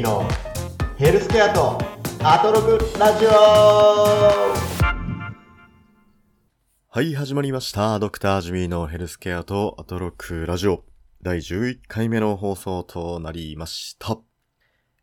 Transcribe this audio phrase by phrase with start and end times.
[0.00, 0.26] ーの
[0.96, 1.78] ヘルスケアと
[2.22, 3.30] アトロクラジオ
[6.92, 7.98] はい、始まりました。
[7.98, 10.84] ドクタージミーのヘルスケアとアトロクラジオ
[11.22, 14.18] 第11回目の放送となりました。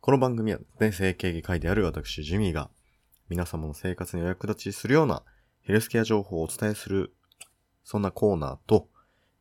[0.00, 2.68] この番組はですね、整形外科医である私ジミーが
[3.28, 5.22] 皆様の生活にお役立ちするような
[5.62, 7.14] ヘルスケア情報をお伝えする
[7.84, 8.88] そんなコーナーと、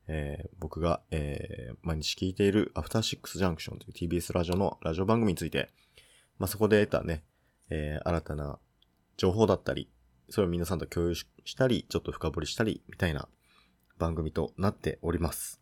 [0.07, 5.69] えー僕が、えー毎日聞いているアフターシックスジャンクションという TBS ラジオのラジオ番組について、
[6.39, 7.23] まあ、そこで得たね、
[7.69, 8.59] えー新たな
[9.17, 9.89] 情報だったり、
[10.29, 11.25] それを皆さんと共有し
[11.55, 13.27] たり、ちょっと深掘りしたり、みたいな
[13.97, 15.61] 番組となっております。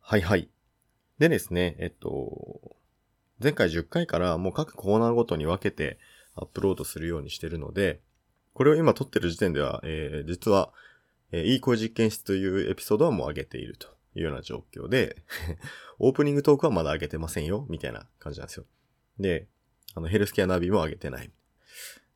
[0.00, 0.48] はいはい。
[1.18, 2.76] でですね、えっと、
[3.42, 5.98] 前回10回からもう各コーナーごとに分けて
[6.34, 8.00] アップロードするようにしてるので、
[8.54, 10.72] これを今撮ってる時点では、えー実は、
[11.32, 15.22] えーいい声実験室というエピソードはもう上げているというような状況で、
[15.98, 18.66] オープニングトークはまだ上げてませんよ、みたいな感じなんですよ。
[19.18, 19.48] で、
[19.94, 21.30] あの、ヘルスケアナビも上げてない。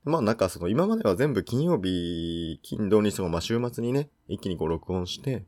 [0.05, 5.45] まあなんかその今までは全部金曜日、金土日とかまあ週末にね、一気にこう録音して、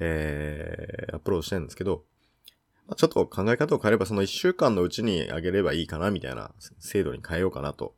[0.00, 2.04] えー、アップロードしてるんですけど、
[2.88, 7.94] まあ、ちょっと考え方を変えればその一週間のうちに上げればいいかなみたいな制度に変えようかなと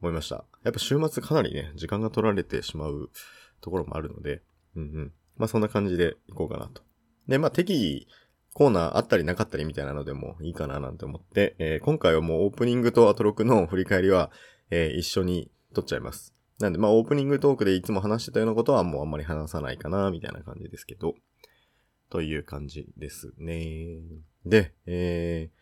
[0.00, 0.44] 思いました。
[0.64, 3.10] やっぱ週末かなりね、時間が取られてしまう
[3.60, 4.42] ところもあるので、
[4.76, 5.12] うんうん。
[5.36, 6.82] まあそんな感じでいこうかなと。
[7.28, 8.06] で、まあ適宜
[8.52, 14.30] コーナーあったりなかったりみたいなのでもいいかななんて思って、えー今回はもうオープニングとアトロクの振り返りは、
[14.70, 16.32] えー一緒に撮っちゃいます。
[16.58, 21.14] なんで、まあ、オープニングトークでいつも話してたようなことはもうあんまり話さないかな、みたいな感じですけど、
[22.08, 23.98] という感じですね。
[24.46, 25.56] で、えー、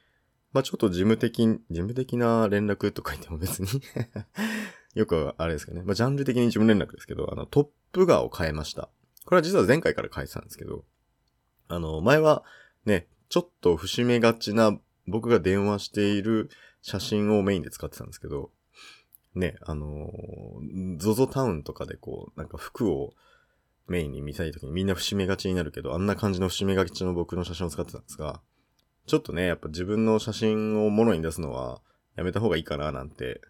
[0.53, 3.69] まあ、ちょっと事務的、事務的な連絡とか言っても別に
[4.95, 5.83] よくあれですかね。
[5.83, 8.89] まあ、ジャンル的に事務連絡ですけど、あの、トップ画を変えました。
[9.25, 10.85] これは実は前回から変えてたんですけど、
[11.69, 12.45] あの、前は
[12.85, 16.51] ね、ちょっと節目がちな僕が電話している
[16.83, 18.51] 写真をメインで使ってたんですけど、
[19.35, 23.15] ね、あのー、ゾゾタウンとかでこう、なんか服を
[23.89, 28.41] メインに見たいときにみんな節目がちになるけど、あんな感じの節目がちの僕の写真を使ってたんですが、
[29.07, 31.81] ちょっとね、やっぱ自分の写真をものに出すのは
[32.17, 33.41] やめた方がいいかななんて、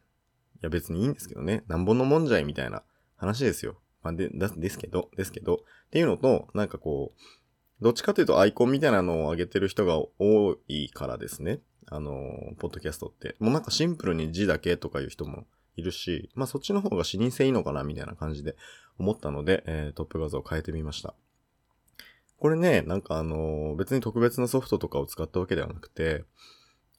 [0.65, 2.83] や別にいいんですけどね、なんぼのもんじゃいみたいな
[3.17, 3.77] 話ですよ。
[4.03, 5.59] まあ、で、だですけど、ですけど、っ
[5.91, 7.21] ていうのと、なんかこう、
[7.81, 11.61] どっちかというとアイコンみたいなのを上げてる人が多いからですね。
[11.87, 13.37] あのー、ポッドキャストって。
[13.41, 18.57] もうなんかシンプルに字だけとかいう人もいるし、まあそっちの方が視認性いいのかなみたいな感じで
[18.99, 21.15] 思ったので、えートップ画像を変えてみました。
[22.39, 26.25] これね、なんかあのー別に特別なソフトとかを使ったわけではなくて、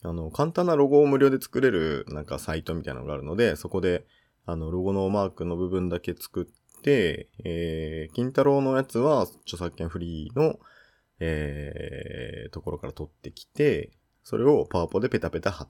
[0.06, 4.06] あの、簡単なロゴを無料で作れるなんかサイトみたいなのがあるので、そこで、
[4.44, 10.60] あの、ロゴのマークの部分だけ作って、えー、金太郎のやつは著作権フリーの、
[11.18, 13.90] えー、ところから取ってきて、
[14.22, 15.68] それをパワポでペタペタ貼っ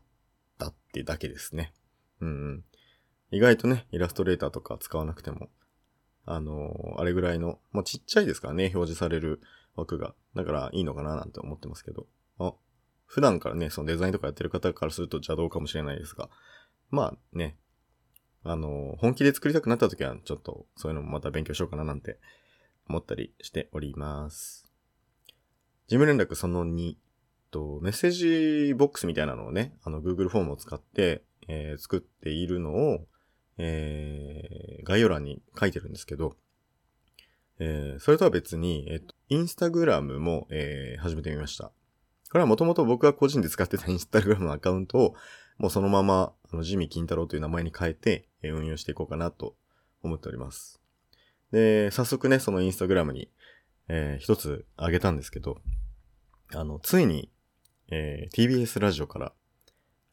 [0.59, 1.73] たってだけですね。
[2.21, 2.65] うんうん。
[3.31, 5.49] 意外とね、イラストレーターとか使わなくても、
[6.27, 9.41] あのーあれぐらいの、まあ、ちっちゃいですからね、表示される
[9.77, 10.15] 枠が。
[10.35, 12.07] だからいいのかななんて思ってますけど。
[12.39, 12.53] あ、
[13.07, 16.29] 普段からね、そのデザインとかやってる方からすると邪道かもしれないですが。
[16.91, 17.57] まあね、
[18.45, 22.19] あの本気で作りたくなった時は、ちょっとそういうのもまた勉強しようかななんて
[22.89, 24.65] 思ったりしております。
[25.89, 26.97] 事務連絡その2
[27.51, 28.11] と、メッセー
[28.69, 33.07] ジボックスみたいなのをね、あの Google フォームを使って、えー作っているのを、
[33.59, 36.37] えー概要欄に書いてるんですけど、
[37.59, 41.73] えーそれとは別に、えっと、インスタグラムも、えー始めてみました。
[42.31, 45.15] これはもともと僕が個人で使ってたインスタグラムのアカウントを、
[45.59, 49.57] もうそのまま、あの、ジミー金太郎という名前に変えて、え運用していこうかなと
[50.03, 50.81] 思っております。
[51.53, 53.31] で、早速ね、そのインスタグラムに、
[53.89, 55.59] えー一つあげたんですけど、
[56.53, 57.31] あの、ついに、
[57.91, 59.33] えー TBS ラジオから、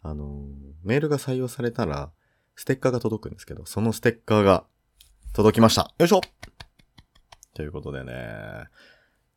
[0.01, 2.11] あのーメールが採用されたら、
[2.55, 4.65] ステッカーが届くんですけど、そのステッカーが
[5.33, 5.93] 届きました。
[5.97, 6.21] よいしょ
[7.55, 8.13] ということでね、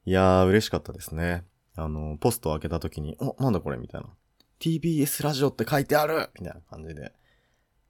[0.04, 1.44] いやー、嬉しかったですね。
[1.76, 4.08] あのポストを開けた時に、お、なんだこれみたいな。
[4.60, 7.12] TBS ラジオって書いてあるみたいな感じで、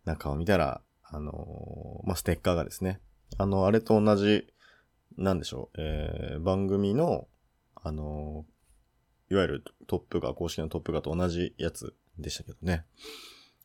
[0.05, 3.01] 中を見たら、あのーまあ、ステッカーがですね、
[3.39, 4.47] あの、あれと同じ、
[5.17, 7.29] なんでしょう、えー、番組の、
[7.77, 8.57] あのー
[9.29, 12.85] いわゆるトップが、公式のトップがと同じやつでしたけどね。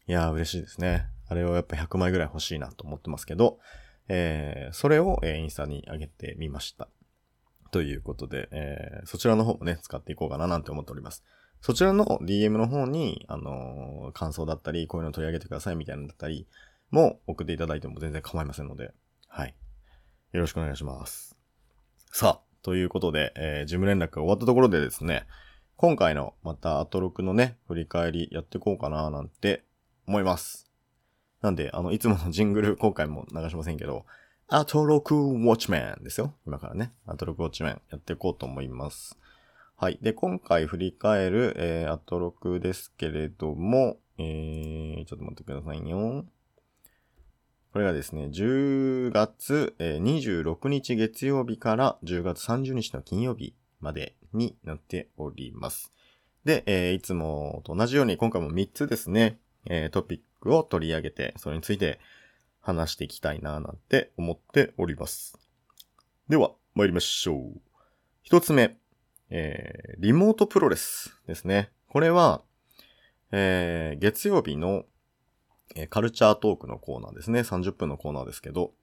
[0.07, 1.05] いやー、嬉しいですね。
[1.27, 3.59] あれをやっぱ100枚ぐらい欲しいなと思ってますけど、
[4.07, 6.89] えー、それを、えーインスタに上げてみました。
[7.71, 11.23] ということで、えー、そちらの方もね、使っていこうかななんて思っております。
[11.61, 16.47] そちらの DM の方に、あのー感想だったり、こういうの取り上げてくださいみたいなのだったり、
[16.89, 18.91] も送っていただいても全然構いませんので、
[19.27, 19.55] はい。
[20.33, 21.37] よろしくお願いします。
[22.11, 25.25] さあ、ということで、えー、事務連絡が終わったところでですね、
[25.77, 29.63] 今回のまたアトロクのね、振り返りやっていこうかななんて
[30.07, 30.69] 思います。
[31.41, 34.05] なんで、あの、いつものジングル今回も流しませんけど、
[34.53, 36.33] アトロクウォッチメンですよ。
[36.45, 39.17] 今からね、アトロクウォッチメンやっていこうと思います。
[39.77, 39.97] はい。
[40.01, 46.25] で、今回振り返る、えー、アトロクですけれども、えー、ちょっと待ってくださいよ。
[47.71, 55.93] これがですね、10月、えー26日月曜日から10月30日の金曜日までになっております。
[56.43, 62.01] で、えーいつもと同じように今回も3つですね、えートピックを取り上げて、それについて
[62.61, 65.37] 話していきたいななんて思っております。
[66.29, 67.61] では、参りましょう。
[68.23, 68.77] 一つ目、
[69.29, 71.71] えーリモートプロレスですね。
[71.87, 72.41] これは、
[73.31, 74.85] えー月曜日の、
[75.75, 77.41] えーカルチャートークのコーナーですね。
[77.41, 78.73] 30分のコーナーですけど、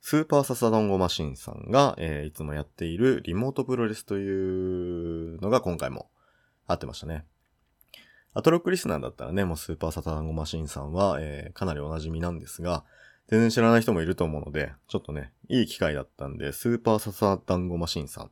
[0.00, 6.10] スーパーササダンゴマシンさんが、えーいつもやっているリモートプロレスというのが今回も
[6.66, 7.24] あってましたね。
[8.34, 12.84] アトロックリスナーだったらね、もうスーパーササダンゴマシンさんは、えーかなりお馴染みなんですが、
[13.28, 18.30] 全然知らない人もいると思うので、ちょっとね、いい機会だったんで、スーパーササダンゴマシンさん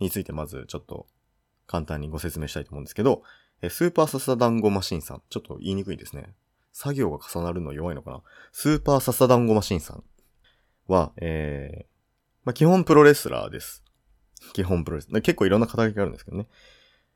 [0.00, 1.06] についてまずちょっと
[1.66, 3.22] 簡単にご説明したいと思うんですけど、
[3.62, 6.34] えスーパーササダンゴマシンさん、ちょっと言いにくいですね。
[6.72, 8.22] 作業が重なるの弱いのかな？
[8.50, 10.02] スーパーササダンゴマシンさん
[10.88, 11.86] は、えー、
[12.44, 13.84] まあ、基本プロレスラーです。
[14.52, 15.08] 基本プロレス。
[15.08, 16.48] 結構いろんな肩書きがあるんですけどね。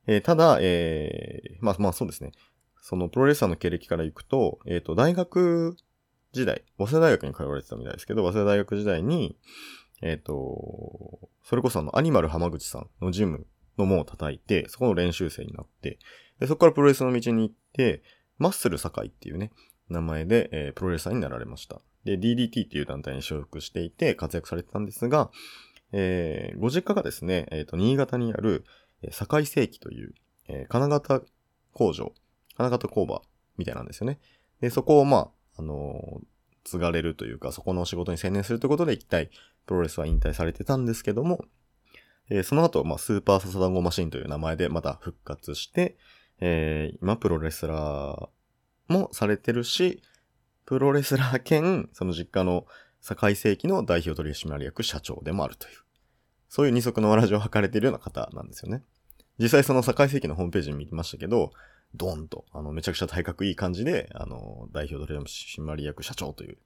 [0.06, 2.31] えーただ、えー、まあまあそうですね。
[2.81, 5.76] そのプロレスラーの経歴からいくと、えっ、と、大学
[6.33, 9.37] 時代、早稲田大学に通われてたみたいですけど、早稲田大学時代に、
[10.03, 13.47] えっ、と、それこそあの、アニマル浜口さんのジム
[13.79, 15.99] の門を叩いて、そこの練習生になって、
[16.39, 18.03] でそこからプロレスの道に行って、
[18.39, 19.51] マッスル堺っていうね、
[19.89, 21.81] 名前で、えープロレスラーになられました。
[22.05, 25.31] で、DDT っていう団体に所属していて活躍されてたんですが、
[25.93, 28.65] えーご実家がですね、えっ、と、新潟にある、
[29.03, 30.15] えー堺世紀という、
[30.49, 31.23] えー金型
[31.73, 32.13] 工場、
[32.57, 33.23] 金型工場
[33.57, 34.21] みたいなんですよね。
[34.61, 35.29] で、そこを、まあ、
[35.59, 36.21] あの
[36.65, 39.31] 継がれるというか、そこの仕事に専念するということで、一体、
[39.67, 41.45] プロレスは引退されてたんですけども、
[42.31, 45.97] えーその後、まあ、スーパーササダンゴマシンという名前でまた復活して、
[46.41, 50.03] えー今、プロレスラーもされてるし、
[50.67, 52.67] プロレスラー兼、その実家の
[53.01, 55.75] 堺世紀の代表取締役社長でもあるという、
[56.49, 58.83] そういう二足のわらじを図れているような方なんですよね。
[59.39, 61.53] 実際その堺世紀のホームページに見ましたけど、
[61.94, 66.58] ドーンと、あの、めちゃくちゃ体格いい感じで、あの、代表取締役社長という、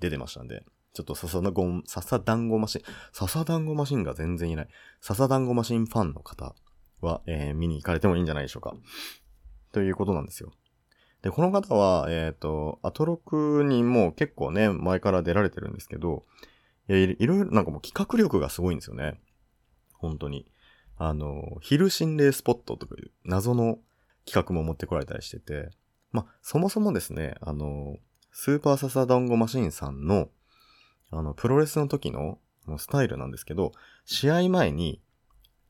[0.00, 0.64] 出てましたんで、
[0.94, 2.82] ちょっと笹団子、笹団子マシン、
[3.12, 4.68] 笹団子マシンが全然いない。
[5.00, 6.54] 笹団子マシンファンの方
[7.00, 8.74] は、えー見に行かれてもいいんじゃないでしょうか。
[9.72, 10.52] ということなんですよ。
[11.22, 16.26] で、この方は、えっ、と、アトロクにも結構ね、前から出られてるんですけど、
[16.88, 19.20] いやいいろいろ、なんかもう企画力がすごいんですよね。
[19.94, 20.46] 本当に。
[20.96, 23.78] あの、昼心霊スポットとかいう謎の
[24.24, 25.70] 企画も持ってこられたりしてて、
[26.10, 27.96] まあ、そもそもですね、あの、
[28.30, 30.28] スーパーササダンゴマシンさんの、
[31.10, 32.38] あの、プロレスの時の
[32.78, 33.72] スタイルなんですけど、
[34.04, 35.00] 試合前に、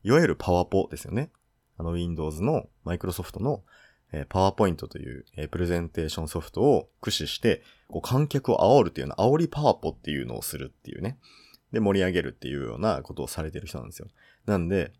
[0.03, 1.31] いわゆるパワポですよね。
[1.77, 3.63] あの、Windows の、マイクロソフトの、
[4.11, 11.17] えー、パワーポイントという、えープレゼンテーションソフトを駆使して、こう観客を煽るっていうような、煽りパワポっていうのをするっていうね。
[11.71, 14.07] で、盛り上げるっていうようなことをされてる人なんですよ。
[14.45, 14.93] なんで、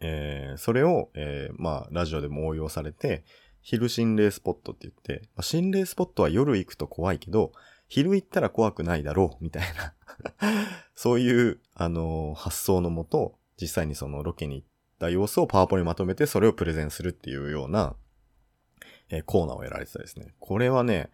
[0.00, 3.24] えーそれを、えーまあ、ラジオでも応用されて、
[3.62, 7.52] 昼心霊スポットって言って、まあ、心霊スポットは夜行くと怖いけど、
[7.88, 9.94] 昼行ったら怖くないだろう、みたいな。
[10.94, 17.96] そういう、あのー発想のもと、実際にそのロケに行った様子をパワポにまとめて、それをプレゼンするっていうような、
[19.10, 20.34] えーコーナーをやられてたですね。
[20.38, 21.10] これはね、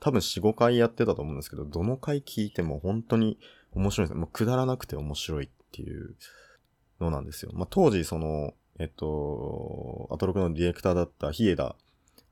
[0.00, 3.38] 多分4、5回やってたと思うんですけど、どの回聞いても本当に
[3.72, 4.16] 面白いです。
[4.16, 6.14] もうくだらなくて面白いっていう
[7.00, 7.52] のなんですよ。
[7.54, 11.76] まあ、当時、その、えっと、アトロクのディレクターだったヒエダ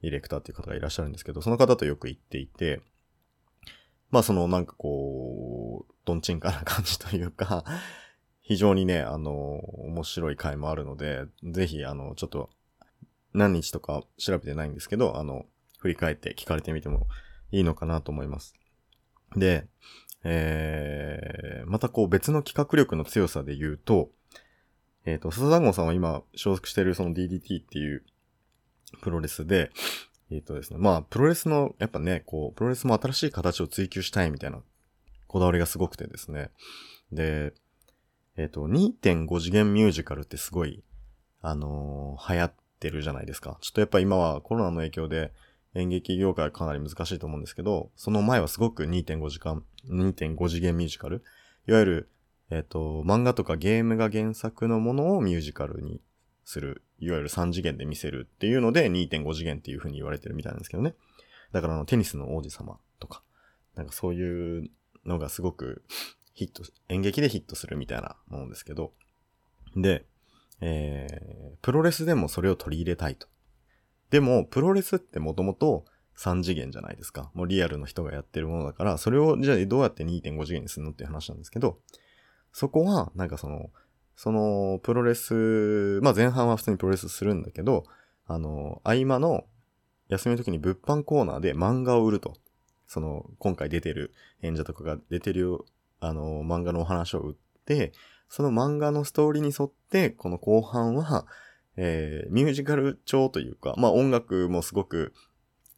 [0.02, 2.80] ディレクターっていう方がいらっしゃるんですけど、その方とよく行っていて、
[4.10, 7.64] まあそのなんかこう、どんちんかな感じというか、
[8.42, 12.50] 非常にね、あの、面白い回もあるので、ぜひ、あの、ちょっと、
[13.34, 15.46] 何日とか調べてないんですけど、あの、
[15.78, 17.08] 振り返って聞かれてみても
[17.50, 18.54] いいのかなと思います。
[19.34, 19.66] で、
[20.22, 24.10] えー、またこう別の企画力の強さで言うと、
[25.06, 28.04] えっ、と、笹団子さんは今所属しているその DDT っていう
[29.00, 29.70] プロレスで、
[30.30, 34.60] えっ、とですね、まあ、プロレスの、やっぱね、こう、プロレスも新しい形を追求したいみたいな
[35.28, 36.50] こだわりがすごくてですね。
[37.12, 37.54] で、
[38.36, 40.82] えっ、と、2.5次元ミュージカルってすごい、
[41.40, 43.58] あのー流行ってるじゃないですか。
[43.60, 45.32] ちょっとやっぱ今はコロナの影響で
[45.74, 51.22] 演劇業界はかなり難しいと思うんですけど、その前はすごく2.5時間、2.5次元ミュージカル。
[51.68, 52.10] いわゆる、
[52.50, 56.00] えっ、と、漫画とかゲームが原作のものをミュージカルに
[56.44, 60.94] するいわゆる3次元で見せるっていうので2.5次元っていう風に言われてるみたいなんですけどね。
[61.52, 63.22] だからあのテニスの王子様とか、
[63.74, 64.70] なんかそういう
[65.04, 65.82] のがすごく
[66.34, 68.92] ヒット、演劇でヒットするみたいなものですけど。
[69.74, 70.06] で、
[70.60, 73.26] えー、プロレスでもそれを取り入れたいと。
[74.10, 75.84] でも、プロレスってもともと
[76.16, 77.30] 3次元じゃないですか。
[77.34, 81.78] もうリアルの人がやってるものだから、それをじゃあどうやって2.5次元にするのっていう話なんですけど、
[82.56, 83.68] そこは、なんかその、
[84.14, 87.84] その、プロレス、まあ前半は普通にプロレスするんだけど、
[88.26, 89.44] あの、合間の
[90.08, 92.32] 休みの時に物販コーナーで漫画を売ると。
[92.86, 95.58] その、今回出てる演者とかが出てる、
[96.00, 97.92] あの、漫画のお話を売って、
[98.30, 101.26] その漫画のストーリーに沿って、この後半は、
[101.76, 105.12] えー、ミュージカル調というか、まあ音楽もすごく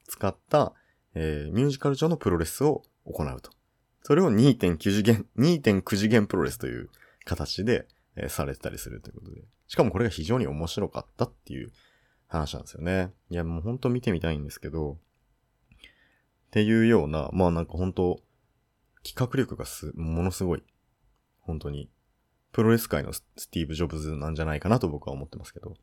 [0.06, 0.74] 使った、
[1.16, 3.57] えー、ミュージカル調のプロレスを行うと。
[4.08, 6.88] それを2.9次元、2.9次元プロレスという
[7.26, 7.86] 形で、
[8.16, 9.42] えー、されてたりするということで。
[9.66, 11.70] しかもこれが非常に面白かったっていう
[12.26, 13.12] 話なんですよね。
[13.28, 14.96] いや、もうほんと見てみたいんですけど、っ
[16.52, 18.22] ていうような、まあなんか本当
[19.04, 20.62] 企画力がす、ものすごい。
[21.42, 21.90] 本当に。
[22.52, 25.74] プロレス界のスティーブ・ジョブズなんじゃないかなと僕は思ってますけど。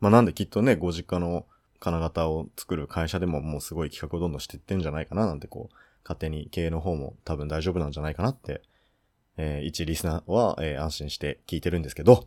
[0.00, 1.44] まあなんできっとね、ご実家の
[1.78, 8.62] 金型を作る会社でももうすごい企画をどんどんしていってんじゃないかななんてこう、勝手に経営の方も多分大丈夫なんじゃないかなって、
[9.36, 12.26] えー、一リスナーは、えー、安心して聞いてるんですけど、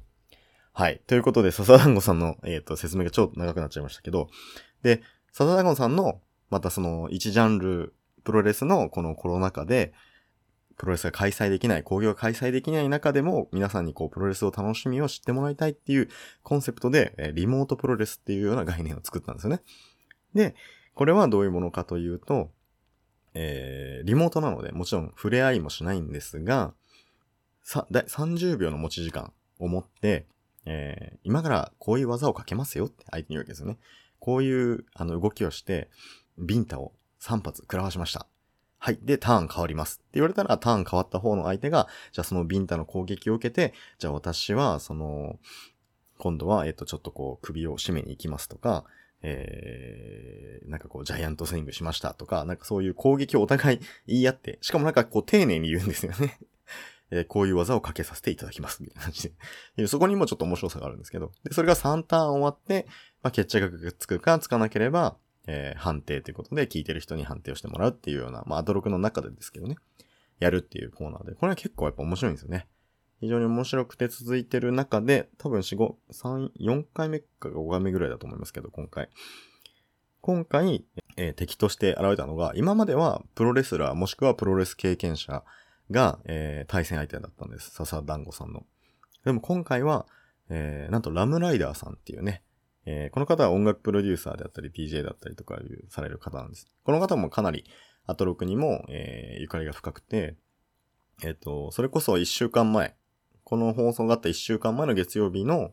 [0.76, 1.02] はい。
[1.06, 4.28] ということで、笹団子さんの、えっ、ー、と、説明が超長くなっちゃいましたけど、
[4.82, 9.94] で、笹団子さんの、またその、一ジャンル、プロレスのこのコロナ禍で、
[10.76, 16.10] プロレスが開催できない、工業が開催できない中でも、皆さんにこう、プロレスを楽しみを知ってもらいたいっていう
[16.42, 19.62] コンセプトで、えリモートプロレスっていうような概念を作ったんですよね。
[20.34, 20.56] で、
[20.96, 22.50] これはどういうものかというと、
[23.34, 26.74] えー、リモートなので、もちろん触れ合いもしないんですが、
[27.64, 30.28] さ、だ30秒の持ち時間を持って、
[30.66, 33.78] えー、今からこういう技をかけますよって相手に言うわけですよね。
[34.20, 35.90] こういう、あの、動きをして、
[36.38, 38.28] ビンタを3発食らわしました。
[38.80, 39.00] はい。
[39.02, 39.96] で、ターン変わります。
[39.96, 45.40] って言われたら、ターン変わった方の相手が、じゃあそのビンタの攻撃を受けて、じゃあ私は、その、
[46.18, 48.86] 今度は、えっ、と、ちょっとこう、首を締めに行きますとか、
[49.24, 56.38] えー、なんかこう、ジャイアントスイングしましたとか、なんかそういう攻撃をお互い言い合って、しかもなんかこう、丁寧に言うんですよね。
[57.10, 58.84] えー、こういう技をかけさせていただきます。
[58.84, 59.32] みたいな感じ
[59.78, 59.88] で。
[59.88, 61.32] そこにもちょっと面白さがあるんですけど。
[61.44, 62.86] で、それが3ターン終わって、
[63.22, 69.78] まあ、決着がつくかつかなければ、えー、判定ということで、聞いてる人に判定をしてもらうっていうような、まあ、アドロクの中でですけどね。
[70.40, 71.36] やるっていうコーナーで。
[71.36, 72.68] これは結構やっぱ面白いんですよね。
[73.24, 79.08] 非常に面白くて続いてる中で、多分4、5、3、4回目か5回目ぐらいだと思いますけど、今回。
[80.20, 80.84] 今回、
[81.16, 85.46] えー、敵として現れたのが、今まではプロレスラーもしくはプロレス経験者
[85.90, 87.72] が、えー、対戦相手だったんです。
[87.72, 88.66] 笹団子さんの。
[89.24, 90.06] でも今回は、
[90.50, 92.44] えー、なんとラムライダーさんっていうね、
[92.86, 96.68] えー、この方は音楽プロデューサーであったり DJ だったりとかいうされる方なんです。
[96.84, 97.64] この方もかなり
[98.06, 100.36] アトロクにも、えー、ゆかりが深くて、
[101.24, 102.98] えっ、ー、と、それこそ一週間前、
[103.44, 105.72] この放送があった1週間前の月曜日の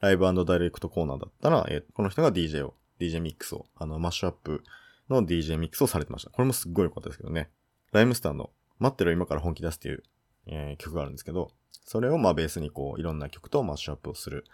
[0.00, 4.62] ライブダイレクトコーナーだったら、えー、この人が DJ を、DJ ミックスを、あの、マッシュアップ
[5.10, 6.30] の DJ ミックスをされてました。
[6.30, 7.50] これもすっごい良かったですけどね。
[7.92, 10.02] ライムスターの待ってろ今から本気出すっていう、
[10.46, 11.50] えー、曲があるんですけど、
[11.84, 14.44] それをまあベースにこう、いろんな曲とマッシュアップをする、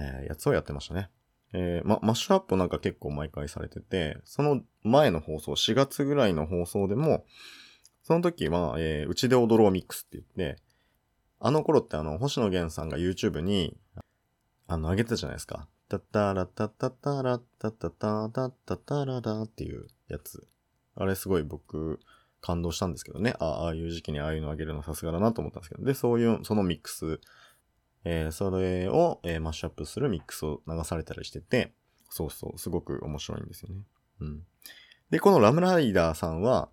[0.00, 1.10] えー、やつをやってましたね。
[1.52, 7.24] えー、ま、マッシュアップなんか結構毎回されてて、その前の放送、4月ぐらいの放送でも、
[8.02, 10.62] その時は、えー、うちで踊ろうミックスって言って、
[11.40, 13.76] あの頃ってあの、星野源さんが YouTube に、
[14.66, 15.68] あの、上げたじゃないですか。
[15.88, 20.46] タッタラタタタラタタタタタタララっていうやつ。
[20.96, 22.00] あれすごい僕、
[22.40, 23.34] 感動したんですけどね。
[23.40, 25.84] あああいう時期にああいうのあげるのさすがだなと思ったんですけど。
[25.84, 27.20] で、そういう、そのミックス、
[28.04, 31.72] えー、それを、えー、マッシュアップするミックスを流されたりしてて、
[32.10, 33.82] そうそう、すごく面白いんですよね。
[34.20, 34.42] うん。
[35.10, 36.68] で、このラムライダーさんは、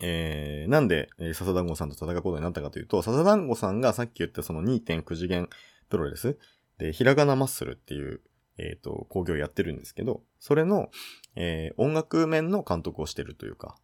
[0.00, 5.48] えー、なんで、えー、笹団子さんと戦うことになったかというと、笹団子さんがさっき言ったその2.9次元
[5.88, 6.38] プロレス
[6.78, 8.20] で、ひらがなマッスルっていう、
[8.58, 10.90] えっ、ー、と、工業をやってるんですけど、それの、
[11.36, 13.76] えー、音楽面の監督をしてるというか、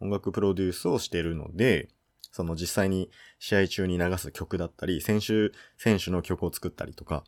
[0.00, 1.88] 音楽プロデュースをしてるので、
[2.30, 7.24] その実際に試合中に流す曲だったり、選手、選手の曲を作ったりとか、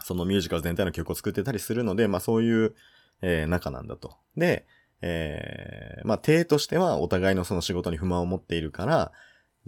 [0.00, 2.74] そのミュージカル全体の曲を作ってたりするので、まあそういう、
[3.22, 4.16] えー、仲なんだと。
[4.36, 4.66] で、
[5.06, 9.12] えー、まあ、体としてはお互いのその仕事に不満を持っているから、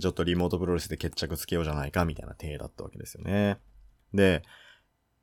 [0.00, 3.58] ちょっとリモートプロレスで決着つけようじゃないか、みたいな体だったわけですよね。
[4.14, 4.42] で、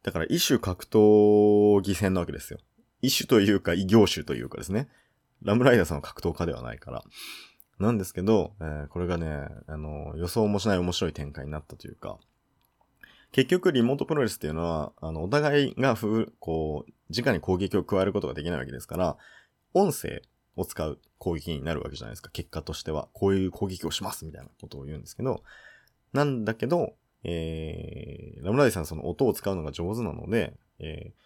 [0.03, 2.59] だから異種格闘技戦なわけですよ。
[3.01, 4.87] 異種というか異業種というかですね。
[5.41, 7.03] ラムライダーさんは格闘家ではないから。
[7.79, 12.19] なんですけど、えー、これがね、あの、予想もしない面白い展開になったというか、
[13.31, 19.17] 結局リモートプロレスっていうのは、あの、お互いがふ、こう、直に攻撃を加えることができないわけですから、
[19.73, 20.21] 音声
[20.55, 22.29] を使う攻撃になるわけじゃないですか。
[22.31, 23.07] 結果としては。
[23.13, 25.43] こういう攻撃をしますみたいなことを言うんですけど、
[26.13, 31.23] なんだけど、えー、ラムライさんその音を使うのが上手なので、えー、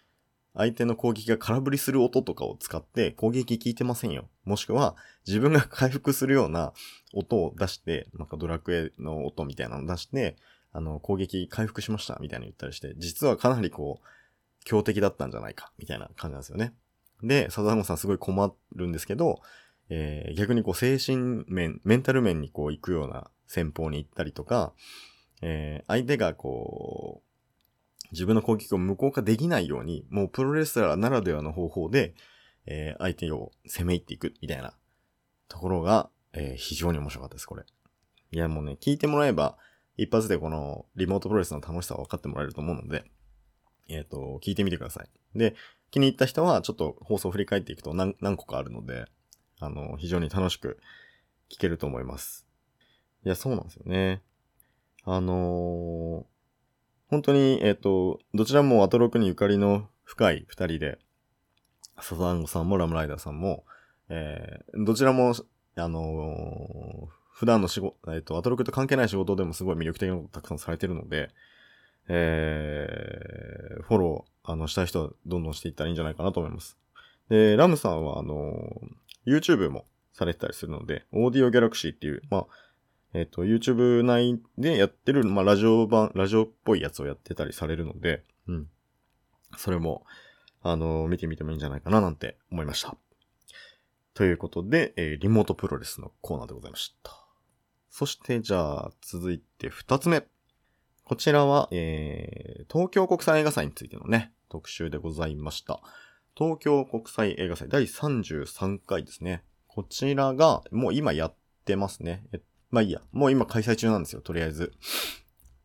[0.56, 4.28] 相手の攻撃が空振りする音とかを使って攻撃聞いてませんよ。
[4.44, 6.72] もしくは自分が回復するような
[7.12, 10.36] 音を出して、なんかドラクエの音みたいなのを出して、
[10.72, 16.74] あの、攻撃回復しましたみたいに言ったりして、実はかなりこう、強敵だったんじゃないかみたいな感じなんですよね。
[17.22, 19.40] で、サザンゴさんすごい困るんですけど、
[19.90, 24.72] えー、逆にこう精神面、メンタル面にこう行くような戦法に行ったりとか、
[25.42, 27.28] えー、相手がこう、
[28.12, 32.14] 自分の攻撃を無効化できないように、もうプロレスラーならではの方法で、
[32.66, 34.74] えー、相手を攻め入っていくみたいな
[35.48, 37.64] ところが、えー、非常に面白かったです、これ。
[38.30, 39.56] いや、もうね、聞いてもらえば、
[39.96, 43.04] 一発でこのリモートプロレスの楽しさを分かってもらえると思うので、
[43.88, 45.38] えっ、ー、と、聞いてみてください。
[45.38, 45.54] で、
[45.90, 49.06] 気に入った人はちょっと放送を振り返っていくと何個かあるので、
[49.60, 50.78] あの、非常に楽しく
[51.50, 52.46] 聞けると思います。
[53.24, 54.22] いや、そうなんですよね。
[55.04, 56.24] あのー、
[57.08, 60.98] 本当に、えっ、ー、と、どちらもアトロクにゆかりの深い二人で、
[62.00, 63.64] サザンゴさんもラムライダーさんも、
[64.08, 65.34] えー、どちらも、
[65.76, 71.30] あの、普段の仕事、えっ、と、アトロクと関係ない仕事でもすごい魅力的なことをたくさんされてるので、
[72.08, 76.78] えー、フォロー、あの、したい人はどんどんしていったらいいんじゃないかなと思います。
[77.28, 78.80] で、ラムさんは、あの、
[79.26, 82.46] YouTube もされてたりするので、オーディオギャラクシーっていう、まあ、
[83.12, 88.68] えっ、ー、と、YouTube 内でやってる、まあ、ラジオ版、ラジオっぽいやつをやってたりされるので、うん。
[89.58, 90.04] それも、
[90.62, 92.96] あの、見てみてもいいんじゃないかななんて思いました。
[94.14, 97.12] ということで、えー、リモートプロレスのコーナーでございました。
[97.90, 100.26] そして、じゃあ、続いて二つ目。
[101.04, 105.80] こちらは、えー、東京国際映画祭についてのね、特集でございました。
[106.36, 109.42] 東京国際映画祭第33回ですね。
[109.66, 111.34] こちらが、もう今やっ
[111.64, 112.24] てますね。
[112.32, 113.00] えまあいいや。
[113.12, 114.72] もう今開催中なんですよ、とりあえず。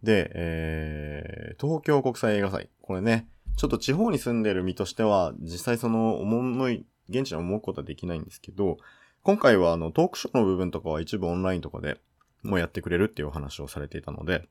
[0.03, 2.69] で、えー、東京国際映画祭。
[2.81, 8.77] これね、ちょっと地方に住んでる身としては、実際その、思い、現地に思うことはできないんですけど、
[9.21, 11.99] 今回はあの、トークショーの部分とかは一部オンラインとかで
[12.41, 14.47] もうやってくれるっていうお話をされていたので、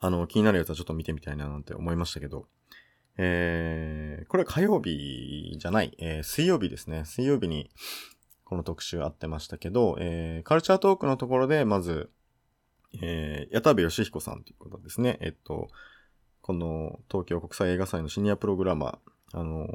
[0.00, 2.46] あの、気になるやつはちょっと見てみたいななんて思いましたけど、
[3.18, 7.04] えー、これ火曜日じゃない、えー、水曜日ですね。
[7.04, 7.70] 水曜日に
[8.44, 12.10] この特集あってましたけど、えー、カルチャートークのところで、まず、
[13.00, 15.18] えー、矢田部義彦さんということですね。
[15.20, 15.68] えっと、
[16.42, 19.68] この東京国際映画祭のシニアプログラマー、あのー、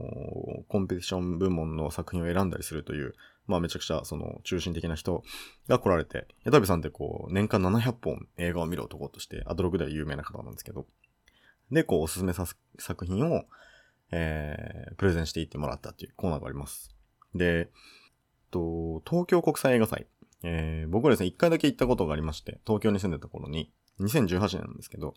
[0.68, 3.16] コンペティション部門の作品を選んだりするという、
[3.48, 5.24] まあめちゃくちゃその中心的な人
[5.68, 10.86] が来られて、矢田部さんってこう、年間700本映画を見る男として、アドログでは有名な方なんですけど、
[11.72, 12.46] で、こう、おすすめさ
[12.80, 13.46] 作品を、
[14.12, 16.96] えー、プレゼンしていってもらったっていうコーナーがあります。
[17.36, 17.70] で、
[18.52, 20.08] と、東京国際映画祭。
[20.44, 25.16] えー、僕はですね、一回だけ行ったことがありまして、東京に住んでた頃に、2018年なんですけど、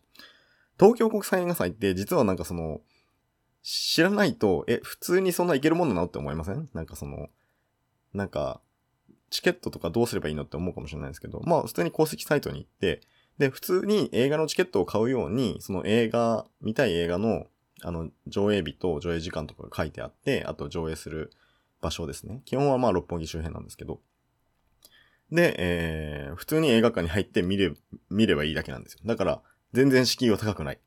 [0.78, 2.80] 東京国際映画祭って実はなんかその、
[3.62, 6.70] 知らないと、え、普通にそんな行けるもんなのって思いません？
[6.72, 7.28] なんかその、
[8.14, 8.62] なんか、
[9.28, 13.02] チケットとかどうすればいいのって思うかもしれないですけど、まあ普通に公式サイトに行って、
[13.40, 17.46] で、普通に映画のチケットを買うように、その映画、見たい映画の、
[17.82, 21.32] あの、上映日と上映時間とかが書いてあって、あと上映する
[21.80, 22.42] 場所ですね。
[22.44, 24.02] 基本はまあ六本木周辺なんですけど。
[25.32, 27.72] で、えー、普通に映画館に入って見れ、
[28.10, 29.00] 見ればいいだけなんですよ。
[29.06, 29.40] だから、
[29.72, 30.78] 全然敷居は高くない。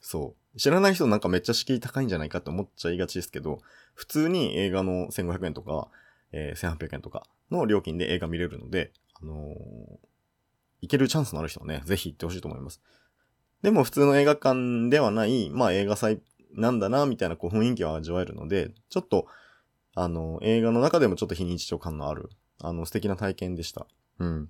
[0.00, 0.58] そう。
[0.58, 3.60] 知らない人なんかめっちゃ敷居高いんじゃないかって思っちゃいがちですけど、
[3.92, 5.88] 普通に映画の1500円とか、
[6.32, 10.08] えー、1800円とかの料金で映画見れるので、あのー、
[10.80, 12.80] 行けるチャンスのある人はね、ぜひ行ってほしいと思います。
[13.62, 16.20] でも普通の映画館ではない、まあ映画祭
[16.54, 19.26] なんだな、みたいなこう雰囲気を味わえるので、ちょっと、
[19.94, 22.30] あの、映画の中でもちょっと非日常感のある、
[22.62, 23.86] あの、素敵な体験でした。
[24.18, 24.48] うん。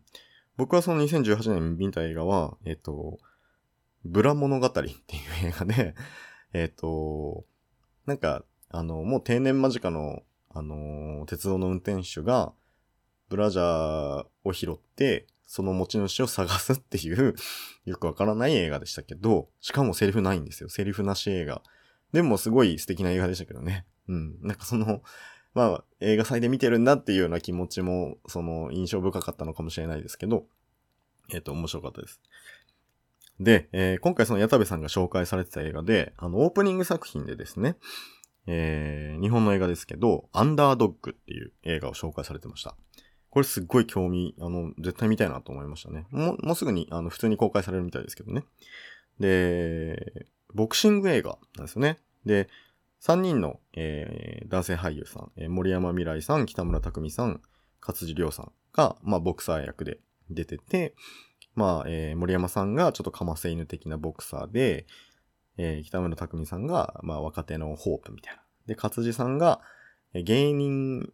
[0.56, 3.18] 僕はその2018年見た映画は、えっと、
[4.04, 4.92] ブラ物語っていう
[5.44, 5.94] 映画で、
[6.52, 7.44] えっと、
[8.06, 12.52] なんか、あの、もう定年間近のあの、鉄道の運転手が、
[13.28, 17.34] ブラジャーを拾って、その持ち主を探すっていう
[17.86, 20.68] よくわからない映画でしたけど、しかもセリフないんですよ。
[20.68, 21.62] セリフなし映画。
[22.12, 23.86] でもすごい素敵な映画でしたけどね。
[24.08, 24.38] うん。
[24.42, 25.02] なんかその、
[25.54, 30.46] まあ、映画祭で見てるんだっていうような気持ちも、その、印象深かったのかもしれないですけど、
[31.30, 32.20] えっ、ー、と、面白かったです。
[33.40, 37.76] で、えー、今回その矢田部さんが紹介されてた映画で、あの、オープニング作品でですね、
[38.46, 42.76] えー、日本の映画ですけど、アンダードッグっていう映画を紹介されてました。
[43.38, 46.08] これすっごい興味、あの、絶対見たいなと思いましたね。
[46.10, 48.42] もう、もうすぐに、あの、普通に公開されるみたいですけどね。
[49.20, 52.00] で、ボクシング映画なんですよね。
[52.26, 52.48] で、
[53.00, 57.40] 3人の、えー男性俳優さん、えー森山未来さん、北村匠海さん、
[57.80, 60.96] 勝地涼さんが、まあ、ボクサー役で出てて、
[61.54, 64.88] まあ、えー森山さんがちょっとかませ犬的なボクサーで、
[65.58, 68.42] えー北村匠海さんが、まあ、若手のホープみたいな。
[68.66, 69.60] で、勝地さんが、
[70.12, 71.12] 芸人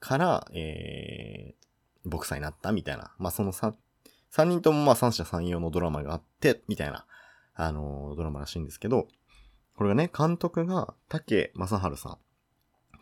[0.00, 1.60] から、えー
[2.06, 3.12] ボクサーになったみたいな。
[3.18, 3.74] まあ、その3、
[4.30, 7.04] 三人ともまあ三者三様のドラマがあって、みたいな、
[7.54, 9.06] あのードラマらしいんですけど、
[9.76, 12.16] これがね、監督が竹正治さんっ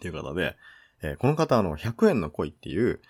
[0.00, 0.56] ていう方で、
[1.00, 3.00] えーこの方あの、100円の恋っていう、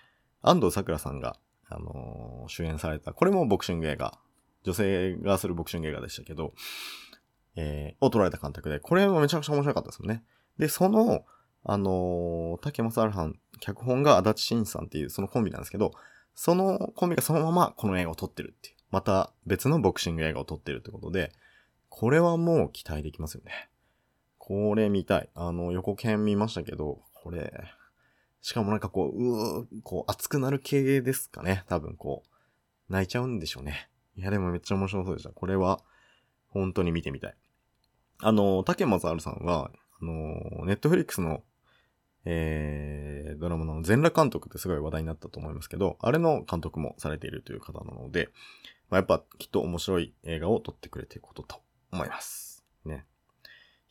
[0.43, 4.19] 安藤桜さんが、あのー主演された、これもボクシング映画、
[4.63, 6.53] 女性がするボクシング映画でしたけど、
[7.55, 10.23] えーを撮られた監督で、これもめちゃくちゃ面白かったですよね。
[10.59, 11.25] で、その、
[11.63, 15.91] あのー竹正治さん、脚本が足立慎さんっていうそのコンビなんですけど、
[16.35, 18.75] そのコンビがそのままこの映画を撮ってるっていう。
[18.91, 21.31] また別のボクシング映画を撮ってるってことで、
[21.89, 23.69] これはもう期待できますよね。
[24.37, 25.29] これ見たい。
[25.35, 27.53] あの、横剣見ましたけど、これ、
[28.41, 31.65] しかもなんかこう、うー、こう、熱くなる系ですかね。
[31.67, 33.89] 多分こう、泣いちゃうんでしょうね。
[34.15, 35.29] いや、でもめっちゃ面白そうでした。
[35.29, 35.81] これは、
[36.47, 37.35] 本当に見てみたい。
[38.21, 41.43] あの、竹松あるさんは、あの、ネットフリックスの、
[42.25, 48.29] えー、ドラマの全裸監督ってすごい話題になったと思いますけど、あれの監督もされているという方なので、
[48.89, 52.63] まあ、やっぱきっと面白い映画を撮ってくれていることと思います。
[52.85, 53.05] ね。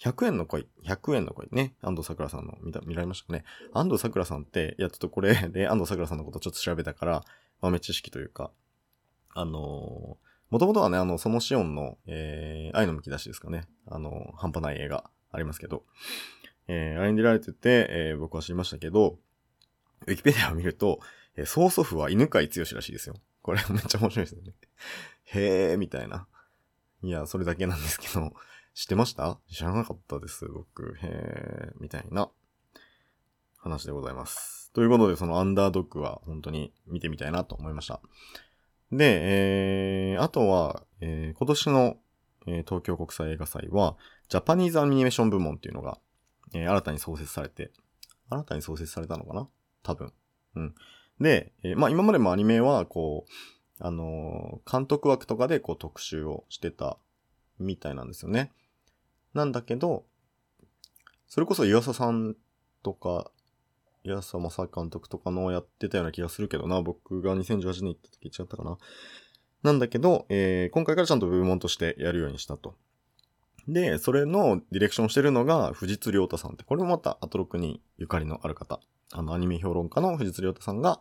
[0.00, 1.74] 100円の恋、100円の恋ね。
[1.82, 3.44] 安藤桜さんの見た、見られましたかね。
[3.72, 7.24] 安藤桜さんって、いや、ちょっとこれで安藤桜さんのことちょっと調べたから、
[7.60, 8.50] 豆知識というか、
[9.34, 10.18] あの
[10.50, 13.68] もともとはね、あの、そのシオンの、えー、愛のむき出しですかね。
[13.86, 15.84] あの半端ない映画ありますけど、
[16.68, 19.18] えー、あれに出られてて、えー僕は知りましたけど、
[20.06, 21.00] ウィキペディアを見ると、
[21.36, 23.14] えー曽祖父は犬飼剛らしいですよ。
[23.42, 24.52] これめっちゃ面白いですよね。
[25.24, 26.26] へー、みたいな。
[27.02, 28.32] いや、それだけなんですけど、
[28.74, 29.38] 知ってました？
[29.50, 30.96] 知らなかったです、僕。
[31.00, 32.30] へー、みたいな
[33.56, 34.70] 話でございます。
[34.72, 38.00] ということで、そのアンダードッグは本当に見てみたいなと思いました。
[38.92, 39.18] で、
[40.12, 41.96] えー、あとは、えー今年の、
[42.46, 43.96] えー東京国際映画祭は、
[44.28, 45.98] ジャパニーズアニメーション部門っていうのが、
[46.54, 47.70] えー新たに創設されて、
[48.30, 49.48] 新たに創設されたのかな？
[49.82, 50.12] 多分。
[50.56, 50.74] うん。
[51.20, 56.98] で、えーまあ今までもアニメは、こう、あのー監督枠とかでこう特集をしてた
[57.58, 58.52] みたいなんですよね。
[59.34, 60.04] なんだけど、
[61.28, 62.36] それこそ岩佐さん
[62.82, 63.30] とか、
[64.04, 68.78] 岩佐正監督とかのやってたような気がするけどな、僕が2018年行った時違ったかな。
[69.62, 72.74] なんだけど、えー今回からちゃんと部門としてやるようにしたと。
[73.68, 78.80] で、それのディレクションしてるのが藤津亮太さんって、これもまたアトロクにゆかりのある方。
[79.12, 81.00] あの、アニメ評論家の藤津亮太さんが、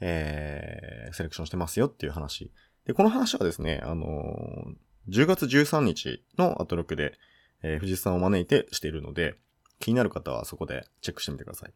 [0.00, 2.52] えー、セレクションしてますよっていう話。
[2.84, 4.74] で、この話はですね、あのー
[5.08, 7.14] 10月13日のアトロクで、
[7.62, 9.36] えー藤津さんを招いてしているので、
[9.78, 11.72] 気になる方はそこでチェックしてみてください。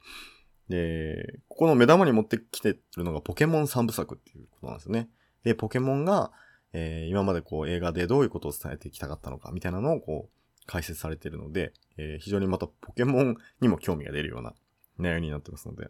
[0.69, 5.09] で、ここの目玉に持ってきてるのがポケモン3部作っていうことなんですね。
[5.43, 6.33] で、ポケモンが、
[6.75, 14.55] えー今までこう映画でどういうことを伝えていきたかったのかみたいなのをこう解説されているので、えー非常にまたポケモンにも興味が出るような
[14.99, 15.89] 内容になってますので、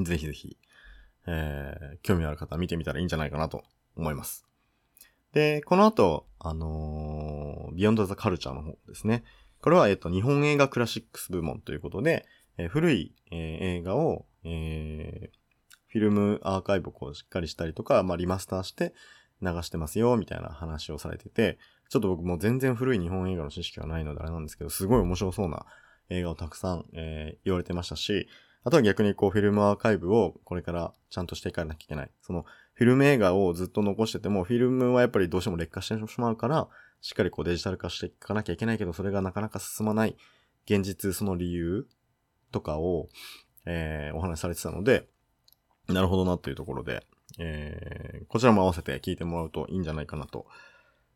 [0.00, 0.56] ぜひぜひ、
[1.26, 3.64] えー興味のある方は見てみたらいいんじゃないかなと
[3.96, 4.46] 思います。
[5.32, 9.24] で、この後、あのー、ビヨンドザカルチャーの方ですね。
[9.60, 12.26] これは、えっと、日本映画クラシックス部門ということで、
[12.58, 15.36] えー古い、えー映画を、えー
[15.88, 18.92] フィルムアーカイブをこうしっかりしたりとか、まあ、リマスターして
[19.42, 25.66] 流してますよ、みたいな話をされてて、ちょっと僕も全然古い日本映画の知識がないのであれなんですけど、すごい面白そうな
[26.08, 28.28] 映画をたくさん、えー言われてましたし、
[28.64, 32.10] あとは逆にこうフィルムアーカイブをこれからちゃんとしていかなきゃいけない。
[32.20, 32.44] その
[32.74, 36.68] フィルム映画をずっと残してても、フィルムはやっぱりどうしても劣化してしまうから、
[37.00, 40.16] しっかりこうデジタル化していかなきゃいけないけど、それがなかなか進まない
[40.64, 41.86] 現実、その理由
[42.50, 43.08] とかを、
[43.64, 45.08] えーお話しされてたので、
[45.88, 47.06] なるほどなというところで、
[47.38, 50.46] えーこちらも合わせて聞いてもらうといいんじゃないかなと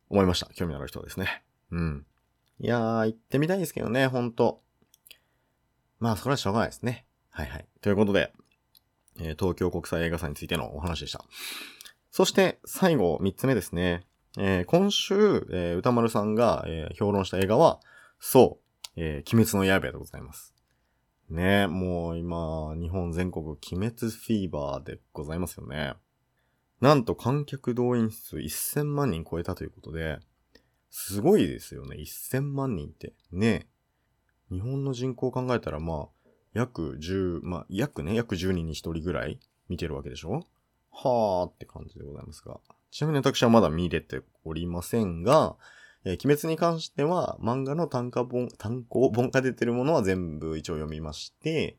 [0.09, 0.47] 思いました。
[0.53, 1.43] 興味のある人はですね。
[1.71, 2.05] うん。
[2.59, 4.61] いやー、行ってみたいですけどね、ほんと。
[5.99, 7.05] まあ、それはしょうがないですね。
[7.29, 7.65] はいはい。
[7.81, 8.31] ということで、
[9.19, 11.23] えー東京国際映画祭についてのお話でした。
[12.11, 14.05] そして、最後、三つ目ですね。
[14.37, 17.79] えー今週、えー歌丸さんが、えー評論した映画は、
[18.19, 20.53] そう、えー鬼滅の刃でございます。
[21.29, 25.93] ねもう今、日本全国鬼滅フィーバーでございますよね。
[26.81, 30.19] なんと観客動員数1000万人超えたということで、
[30.89, 31.97] すごいですよね。
[31.97, 33.13] 1000万人って。
[33.31, 33.67] ね
[34.51, 39.39] 日本の人口を考えたら、まあ、約10、まあ、約ね、約10人に1人ぐらい
[39.69, 40.45] 見てるわけでしょ？
[40.91, 42.59] はーって感じでございますが。
[42.89, 45.55] ちなみに私はまだ見れておりませんが、
[46.03, 51.77] えー鬼滅に関しては漫画の単価本、単行本が出てるものは全部一応読みまして、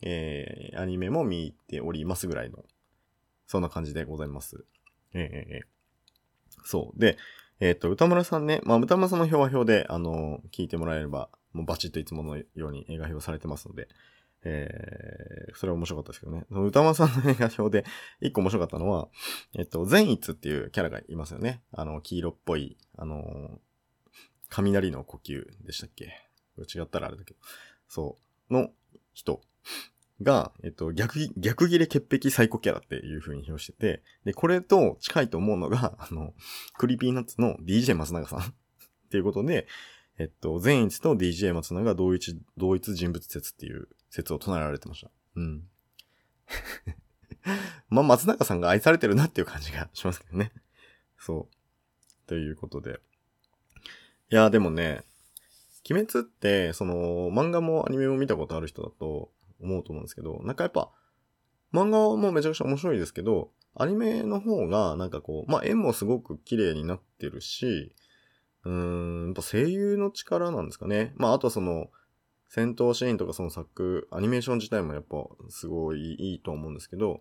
[0.00, 2.64] えーアニメも見ておりますぐらいの、
[3.46, 4.64] そんな感じでございます。
[5.12, 5.60] えーえーえ
[6.64, 6.98] そう。
[6.98, 7.16] で、
[7.60, 13.88] えっ、と、歌村さんね、まあ、歌村さんの表は表で、あの聞いてもらえれば、もうバチッといつものように映画表されてますので、
[14.44, 16.44] えー、それは面白かったですけどね。
[16.50, 17.86] 歌丸さんの映画表で、
[18.20, 19.08] 一個面白かったのは、
[19.56, 21.62] えっと、善逸っていうキャラがいますよね。
[21.72, 23.60] あの、黄色っぽい、あの、
[24.50, 26.12] 雷の呼吸でしたっけ？
[26.58, 27.40] 違ったらあれだけど。
[27.88, 28.18] そ
[28.50, 28.52] う。
[28.52, 28.70] の
[29.12, 29.40] 人
[30.22, 36.34] が、えっと、逆、逆切れ潔癖サイコキャラっていう風に表してて、で、これと近いと思うのが、 あの、
[36.78, 38.44] クリーピーナッツの DJ 松永さん っ
[39.10, 39.66] ていうことで、
[40.18, 45.10] えっと、善逸と DJ 松永同一、同一人物説っていう説を唱えられてました。
[45.34, 45.68] うん。
[47.88, 50.52] まあ、松永さんが愛されてるなっていう感じがしますけどね。
[51.18, 52.28] そう。
[52.28, 53.00] ということで。
[54.30, 55.02] いや、でもね、
[55.90, 60.90] 鬼滅って、その、漫画もアニメも見たことある人だと思うと思うんですけど、なんかやっぱ、
[61.72, 67.94] 漫画はもうめちゃくちゃ面白いですけど、アニメの方が、なんかこう、まあ、絵もすごく綺麗になってるし、
[68.64, 71.12] うーん、やっぱ声優の力なんですかね。
[71.16, 71.90] まあ、あとはその、
[72.48, 75.16] 戦闘シーンとかその作、アニメーション自体もやっぱ
[75.48, 77.20] すごいいいと思うんですけど、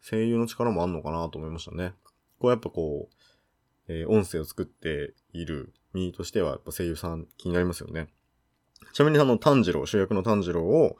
[0.00, 1.94] 声優の力もあんのかなと思いましたね。
[2.38, 8.08] こうやっぱこう、えー音声を作っている身としてはやっぱ声優さん気になりますよね。
[8.92, 10.96] ちなみにあの炭治郎、主役の炭治郎を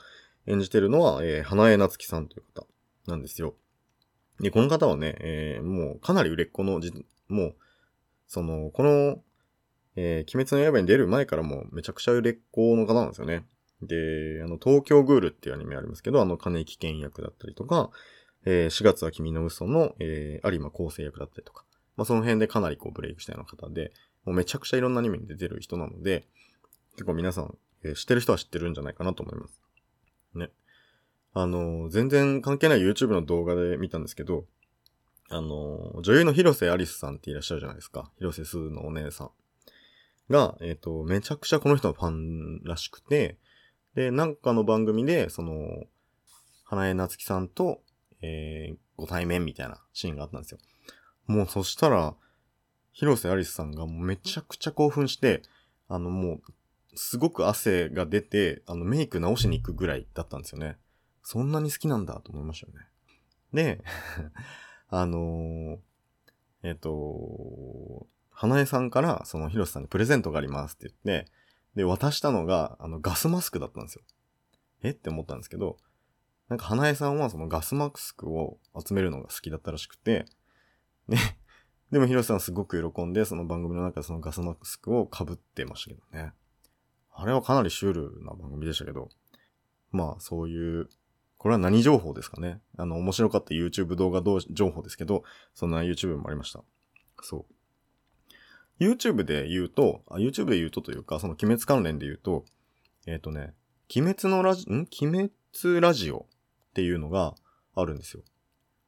[0.48, 2.66] 演じてるのは、えー花江夏樹さんという方
[3.06, 3.54] なんですよ。
[4.40, 6.80] で、この方はね、えーもうかなり売れっ子の、
[7.28, 7.56] もう、
[8.26, 9.22] その、この、
[9.96, 13.44] えー鬼滅の刃に出る前からもうめちゃくちゃ売れっ子の方なんですよね。
[13.82, 17.90] で、あの、東京グールっていうアニメありますけど、あの、金木健役だったりとか、
[18.44, 21.64] えー4月は君の嘘の、えー有馬構成役だったりとか、
[21.96, 23.92] まあ、その辺でかなりこうブレイクしたような方で、
[24.24, 26.26] もうめちゃくちゃいろんなアニメに出てる人なので、
[26.92, 29.60] 結構皆さん、えー知ってる人は知ってるんじゃないかなと思います。
[31.40, 34.44] あの全然関係ない YouTube の動画で見たんですけど、
[35.30, 38.10] あの女優の広瀬アリスさんっていらっしゃるじゃないですか。
[38.18, 39.30] 広瀬すずのお姉さん。
[40.30, 43.38] が、えっ、と、めちゃくちゃこの人のファンらしくて、
[43.94, 45.84] で、なんかの番組で、その、
[46.64, 47.80] 花江夏樹さんと、
[48.20, 50.58] えーご対面みたいなシーンがあったんですよ。
[51.28, 52.14] もうそしたら、
[52.92, 55.42] 広瀬アリスさんがめちゃくちゃ興奮して、
[55.88, 56.42] あのもう、
[56.96, 60.76] すごく汗が出て、あのメイク直しに行くぐらいだったんですよね。
[61.28, 62.86] そんなに好きなんだと思いましたよね。
[63.52, 63.84] で、
[64.88, 65.78] あのー
[66.62, 71.30] えっ、と、花江さんからその広瀬さんにプレゼントがありますって言って、
[71.74, 74.04] で、渡したのが、あの、ガスマスクだったんですよ。
[74.80, 74.90] え？
[74.92, 75.76] って思ったんですけど、
[76.48, 80.24] なんか花江さんはそのガスマスクを集めるのが好きだったらしくて、
[81.08, 81.18] ね。
[81.90, 86.32] でも広瀬さんすごく喜んで、その番組の中でそのガスマスクを被ってましたけどね。
[87.12, 89.10] あれはかなりシュールな番組でしたけど、
[89.90, 90.88] まあそういう、
[91.38, 92.60] これは何情報ですかね？
[92.76, 95.22] あの、面白かった YouTube 動画どう情報ですけど、
[95.54, 96.62] そんな YouTube もありました。
[97.22, 97.46] そ
[98.80, 98.84] う。
[98.84, 102.44] YouTube で言うと、あ、YouTube で言うとというか、その鬼滅関連で言うと、
[103.06, 103.54] えっ、とね、
[103.94, 104.86] 鬼滅のラジ、ん？
[105.00, 105.30] 鬼
[105.62, 106.26] 滅ラジオ
[106.70, 107.34] っていうのが
[107.74, 108.22] あるんですよ。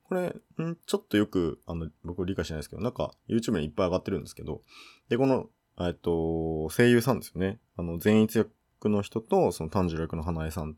[0.04, 0.76] これ、ん？
[0.86, 4.60] ちょっとよく、あの、僕理解してないですけど、なんか YouTube にいっぱい上がってるんですけど、
[5.08, 5.46] で、この、
[5.78, 7.60] えっと、声優さんですよね。
[7.76, 10.76] あの、善逸役の人と、その炭治郎役の花江さん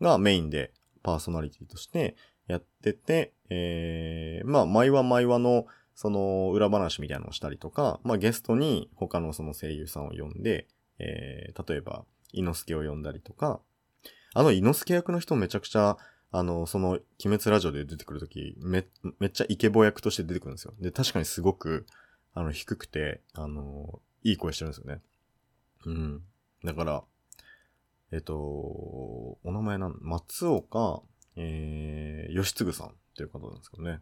[0.00, 0.72] がメインで
[1.04, 2.16] パーソナリティとして
[2.48, 10.66] やってて、えー、まあ、毎話毎話の、その、裏話みたいなのをしたりとか、まあ、ゲストに他のその声優さんを呼んで、
[10.98, 13.60] えー、例えば、伊之助を呼んだりとか、
[14.32, 15.96] あの、伊之助役の人めちゃくちゃ、
[16.32, 18.84] あの、その、鬼滅ラジオで出てくるとき、め、
[19.20, 20.74] めっちゃイケボ役として出てくるんですよ。
[20.80, 21.86] で、確かにすごく、
[22.32, 25.00] あの、低くて、あの、いい声してるんですよね。
[25.86, 26.22] うん。
[26.64, 27.04] だから、
[28.12, 31.02] えっと、お名前なん、松岡、
[31.36, 34.00] えー、義継さんっていう方なんですけどね。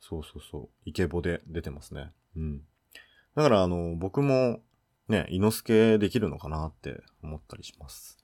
[0.00, 0.68] そうそうそう。
[0.84, 2.12] イケボで出てますね。
[2.36, 2.62] うん。
[3.34, 4.60] だから、あの、僕も、
[5.08, 8.18] ね、伊之助できるのかなって思ったりします。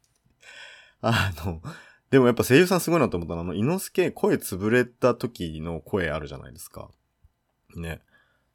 [1.00, 1.62] あの、
[2.10, 6.90] でもやっぱ声優さんすごいなと思ったのは、あの、伊之助声潰れた時の声あるじゃないですか。
[7.76, 8.02] ね。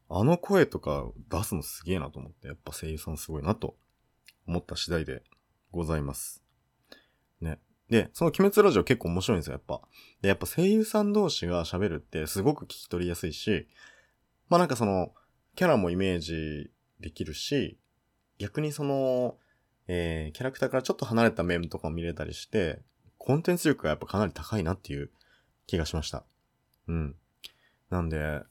[0.09, 3.75] あの声とか出すのすげえなと思って、やっぱ声優さんすごいなと
[4.47, 5.23] 思った次第で
[5.75, 6.41] ございます。
[7.41, 7.59] ね。
[7.89, 9.81] で、その鬼滅ラジオ結構面白いんですよ、やっぱ。
[10.21, 13.67] で、やっぱ声優さん同士が喋るってすごく聞き取りやすいし、
[14.49, 15.13] まあなんかその、
[15.55, 17.77] キャラもイメージできるし、
[18.37, 19.37] 逆にその、
[19.87, 22.81] えー、キャラクターからちょっと離れた面とかも見れたりして、
[23.17, 25.11] コンテンツ力がやっぱかなり高いなっていう
[25.67, 26.23] 気がしました。
[26.87, 27.15] うん。
[27.89, 28.41] なんで、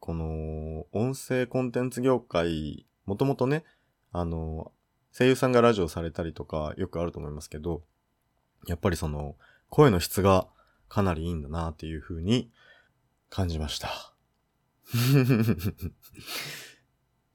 [0.00, 3.64] この、音声コンテンツ業界もともとね、
[4.12, 4.72] あの、
[5.16, 7.82] 声優さんがラジオされたりとかよくあると思いますけど、
[8.66, 9.36] やっぱりその、
[9.70, 10.46] 声の質が
[10.88, 12.50] かなりいいんだなっていう風に
[13.30, 14.12] 感じました。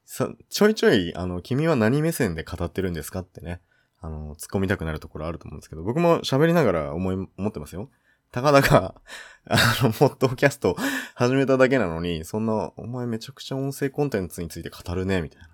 [0.05, 3.61] さ、ちょいちょい、あの、君は何目線で語ってるんですかってね、
[3.99, 7.89] あの、突っ込みたくなるところあると思うんですけど、僕も喋りながら思い、思ってますよ。
[8.31, 9.01] たかだか、
[9.45, 10.75] あの、ポッドキャスト
[11.15, 15.50] 始めただけなのに、そんな、お前めちゃくちゃ音声コンテンツについて語るね、みたいな。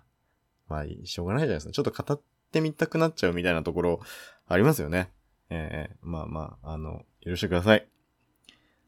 [0.68, 1.72] まあ、しょうがないじゃないですか。
[1.72, 4.00] ちょっと語ってみたくなっちゃうみたいなところ、
[4.48, 5.12] ありますよね。
[5.50, 7.88] ええまあまあ、あの、許してください。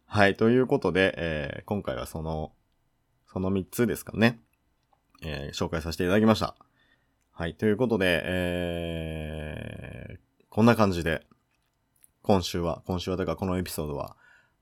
[0.05, 2.51] はい、ということで、えー今回はその、
[3.31, 4.39] その3つですかね。
[5.21, 6.55] えー紹介させていただきました。
[7.31, 11.25] はい、ということで、えーこんな感じで、
[12.23, 14.17] 今週は、今週は、だからこのエピソードは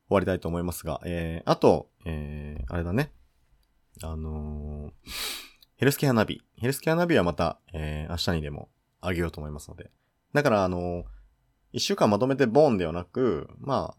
[0.09, 3.11] 終わりたいと思いますが、えーあと、えーあれだね。
[4.03, 5.46] あのー
[5.77, 6.41] ヘルスケアナビ。
[6.57, 8.67] ヘルスケアナビはまた、えー明日にでも
[8.99, 9.91] あげようと思いますので。
[10.33, 11.05] だから、あのー
[11.71, 13.93] 一週間まとめてボーンではなく、ま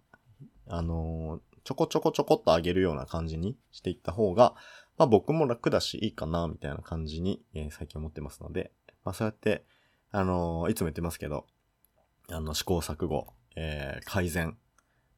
[0.66, 4.56] あ、あのちょこちょこちょこっと上げるような感じにしていった方が、
[4.96, 8.72] まあ僕も楽だしいいかな、みたいな感じに、えー最近思ってますので、
[9.04, 9.64] まあそうやって、
[10.10, 11.46] あのーいつも言ってますけど、
[12.28, 14.56] あの、試行錯誤、えー改善、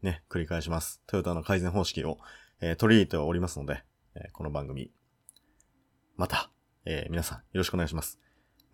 [0.02, 1.00] ね、繰り返します。
[1.06, 2.18] トヨタの改善方式を、
[2.60, 3.82] えー取り入れておりますので、
[4.14, 4.90] えこの番組、
[6.20, 6.50] また、
[6.84, 8.18] えー皆さんよろしくお願いします。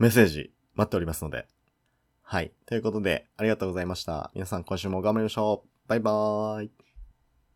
[0.00, 1.46] メッセージ待っておりますので。
[2.20, 2.50] はい。
[2.66, 4.32] ということで、ありがとうございました。
[4.34, 5.68] 皆さん今週も頑張りましょう。
[5.88, 6.85] バイバーイ。